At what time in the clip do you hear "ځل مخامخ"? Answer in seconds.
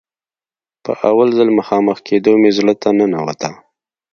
1.37-1.97